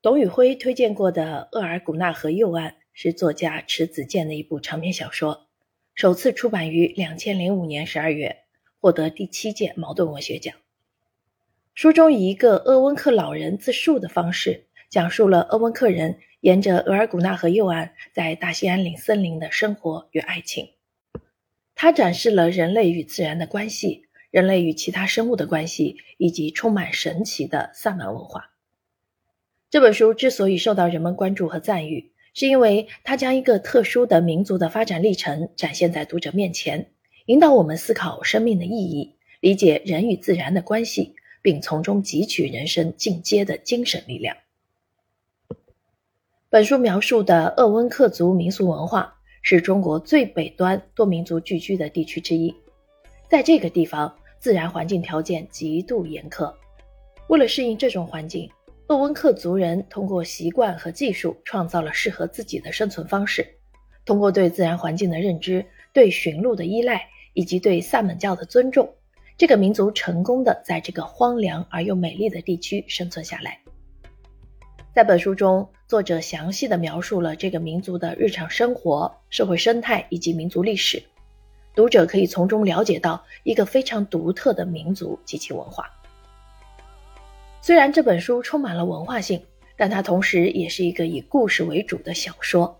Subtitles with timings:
[0.00, 5.48] 董宇辉推荐过的《额尔古纳河右岸》是作家迟子建的一部长篇小说，
[5.92, 8.44] 首次出版于两千零五年十二月，
[8.78, 10.54] 获得第七届茅盾文学奖。
[11.74, 20.68] 书中以一个鄂温克老人自述的方式，讲述了鄂温克人沿着额尔古纳河右岸在大兴安岭森林的生活与爱情。
[21.74, 24.04] 它展示了人类与自然的关系。
[24.30, 28.52] 人类与其他生物的关系，以及充满神奇的萨满文化。
[29.70, 36.90] 这本书之所以受到人们关注和赞誉，是因为它将一个特殊的民族的发展历程展现在读者面前，
[37.26, 44.38] 引导我们思考生命的意义，理解人与自然的关系，并从中汲取人生进阶的精神力量。
[46.48, 52.54] 本书描述的鄂温克族民俗文化是中国最北端多民族聚居的地区之一。
[53.28, 56.50] 在这个地方，自然环境条件极度严苛。
[57.28, 58.48] 为了适应这种环境，
[58.88, 63.46] 鄂温克族人通过习惯和技术创造了适合自己的生存方式。
[64.06, 65.62] 通过对自然环境的认知、
[65.92, 68.90] 对驯鹿的依赖以及对萨满教的尊重，
[69.36, 73.60] 这个民族成功的在这个荒凉而又美丽的地区生存下来。
[74.94, 81.02] 在本书中，作者详细的描述了这个民族的日常生活、社会生态以及民族历史。
[81.74, 85.84] 读者可以从中了解到一个非常独特的民族及其文化。
[87.60, 89.42] 虽然这本书充满了文化性，
[89.76, 92.76] 但它同时也是一个以故事为主的小说。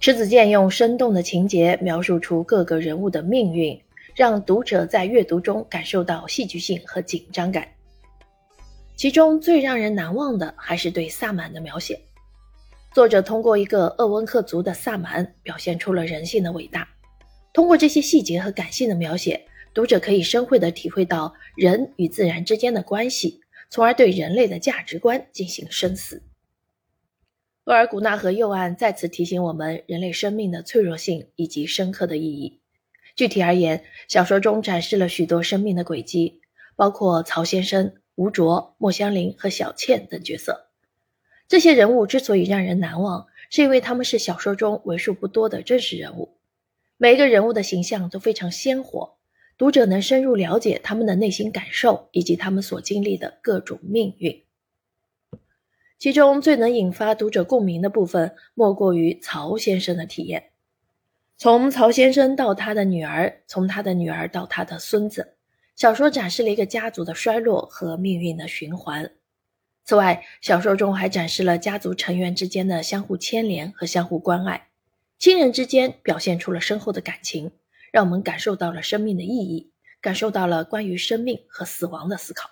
[0.00, 3.78] 迟子建用生动的情节描述出各个人物的命运，
[4.14, 7.68] 让读者在阅读中感受到戏剧性和紧张感。
[8.96, 12.00] 其中最让人难忘的还是对萨满的描写。
[12.92, 16.88] 作者通过一个鄂温克族的萨满，表现出了人性的伟大。
[17.52, 19.40] 通过这些细节和感性的描写，
[19.72, 23.39] 读者可以深会地体会到人与自然之间的关系，
[23.70, 26.22] 从而对人类的价值观进行深思。
[27.64, 32.60] 额尔古纳河右岸再次提醒我们人类生命的脆弱性以及深刻的意义。
[33.14, 36.40] 具体而言，小说中展示了许多生命的轨迹，
[36.74, 40.68] 包括曹先生、吴卓、莫香林和小倩等角色。
[41.46, 46.38] 这些人物之所以让人难忘，是因为他们是小说中为数不多的真实人物。
[46.96, 49.18] 每一个人物的形象都非常鲜活，
[49.60, 54.42] 读者能深入了解他们的内心感受以及他们所经历的各种命运。
[55.98, 60.52] 其中最能引发读者共鸣的部分，莫过于曹先生的体验。
[61.36, 65.34] 从曹先生到他的女儿，从他的女儿到他的孙子，
[65.76, 69.12] 小说展示了一个家族的衰落和命运的循环。
[69.84, 74.68] 此外，小说中还展示了家族成员之间的相互牵连和相互关爱。
[75.18, 77.52] 亲人之间表现出了深厚的感情，
[77.90, 82.50] 让我们感受到了生命的意义，感受到了关于生命和死亡的思考。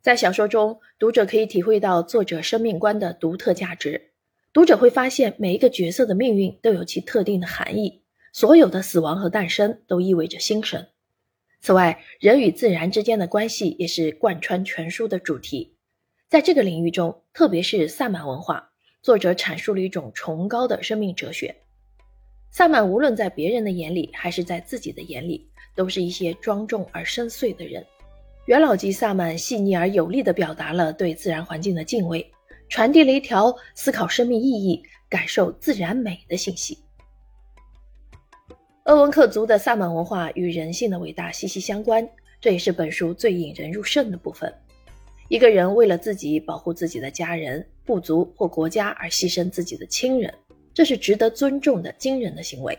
[0.00, 4.12] 在小说中，读者可以体会到作者生命观的独特价值。
[4.52, 8.02] 读者会发现，每一个角色的命运都有其特定的含义，
[8.32, 10.86] 所有的死亡和诞生都意味着新生。
[11.60, 15.76] 此外，人与自然之间的关系也是贯穿全书的主题。
[16.28, 18.72] 在这个领域中，特别是萨满文化。
[19.02, 21.54] 作者阐述了一种崇高的生命哲学。
[22.56, 27.84] 萨满无论在别人的眼里，还是在自己的眼里，都是一些庄重而深邃的人。
[28.46, 32.26] 元老级萨满细腻而有力地表达了对自然环境的敬畏，
[32.70, 36.78] 传递了一条思考生命意义、感受自然美的信息。
[38.84, 42.08] 鄂温克族的萨满文化与人性的伟大息息相关，
[42.40, 44.50] 这也是本书最引人入胜的部分。
[45.28, 50.32] 一个人为了自己保护自己的家人、部族或国家而牺牲自己的亲人，
[50.76, 52.78] 这是值得尊重的惊人的行为。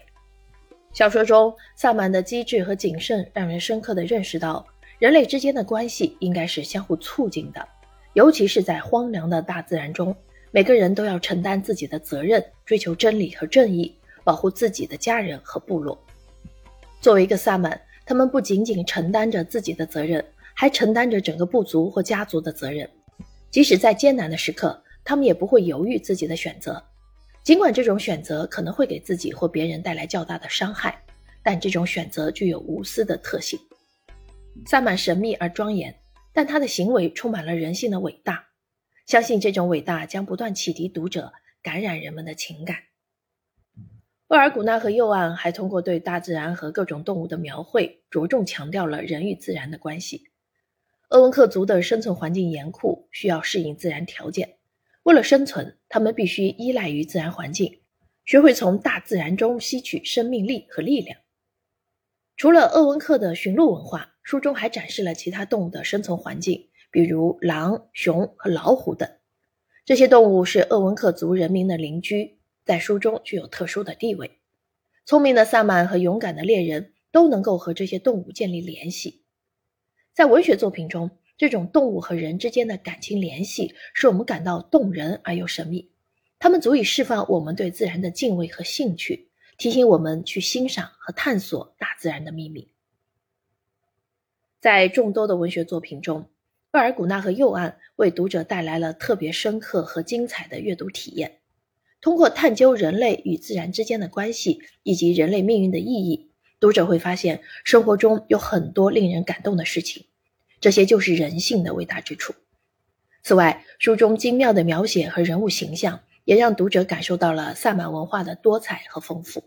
[0.93, 4.63] 小说中，萨满的机智和谨慎让人深刻地认识到，
[4.99, 7.67] 人类之间的关系应该是相互促进的，
[8.13, 10.15] 尤其是在荒凉的大自然中，
[10.51, 13.91] 每个人都要承担自己的责任，追求真理和正义，
[14.23, 15.97] 保护自己的家人和部落。
[17.01, 20.23] 作为一个萨满，他们不仅仅承担着自己的责任。
[20.59, 22.89] 还承担着整个部族或家族的责任，
[23.51, 26.83] 即使在艰难的时刻，他们也不会犹豫自己的选择。
[27.47, 31.01] 尽管这种选择可能会给自己或别人带来较大的伤害，
[31.41, 33.57] 但这种选择具有无私的特性。
[34.65, 35.97] 萨满神秘而庄严，
[36.33, 38.49] 但他的行为充满了人性的伟大。
[39.05, 42.79] 相信这种伟大将不断启迪读者，感染人们的情感。
[44.27, 50.25] 厄尔古纳河右岸还通过对大自然和各种动物的描绘，着重强调了人与自然的关系。
[51.07, 54.56] 鄂温克族的生存环境严酷，需要适应自然条件。
[55.07, 57.79] 为了生存，他们必须依赖于自然环境，
[58.25, 61.17] 学会从大自然中吸取生命力和力量。
[62.35, 69.09] 除了鄂温克的驯鹿文化，书中还展示了其他动物的生存环境，比如狼、熊和老虎等。
[69.85, 74.41] 这些动物是鄂温克族人民的邻居，在书中具有特殊的地位。
[75.05, 79.23] 聪明的萨满和勇敢的猎人都能够和这些动物建立联系。
[80.13, 85.91] 在文学作品中，这种动物和人之间的感情联系使我们感到动人而又神秘。
[86.39, 92.69] 它们足以释放我们对自然的敬畏和兴趣，提醒我们去欣赏和探索大自然的秘密。
[94.59, 96.29] 在众多的文学作品中，
[96.73, 101.39] 厄尔古纳和右岸为读者带来了特别深刻和精彩的阅读体验。
[102.01, 110.06] 通过探究人类与自然之间的关系以及人类命运的意义，读者会发现生活中有很多令人感动的事情。
[110.67, 112.35] 这些就是人性的伟大之处。
[113.23, 119.45] 此外，书中精妙的描写和人物形象，也让读者感受到了萨满文化的多彩和丰富。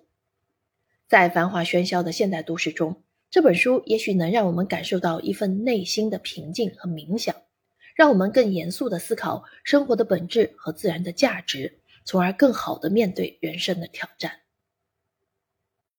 [1.09, 7.37] 在繁华喧嚣的现代都市中，这本书也许能让我们感受到一份内心的平静和冥想，
[7.95, 14.33] 让我们更严肃地思考生活的本质和自然的价值，从而更好地面对人生的挑战。